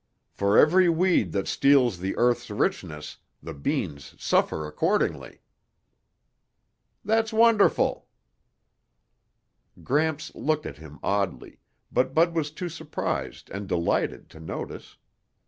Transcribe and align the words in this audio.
For 0.31 0.57
every 0.57 0.89
weed 0.89 1.31
that 1.33 1.47
steals 1.47 1.99
the 1.99 2.17
earth's 2.17 2.49
richness, 2.49 3.17
the 3.43 3.53
beans 3.53 4.15
suffer 4.17 4.65
accordingly." 4.65 5.41
"That's 7.05 7.31
wonderful!" 7.31 8.07
Gramps 9.83 10.33
looked 10.33 10.65
at 10.65 10.77
him 10.79 10.97
oddly, 11.03 11.59
but 11.91 12.15
Bud 12.15 12.33
was 12.33 12.49
too 12.49 12.67
surprised 12.67 13.51
and 13.51 13.67
delighted 13.67 14.27
to 14.31 14.39
notice. 14.39 14.97